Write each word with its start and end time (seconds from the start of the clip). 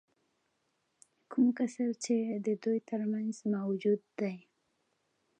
کوم 1.31 1.47
کسر 1.57 1.89
چې 2.03 2.15
د 2.45 2.47
دوی 2.63 2.79
ترمنځ 2.89 3.35
موجود 3.55 4.01
دی 4.19 4.35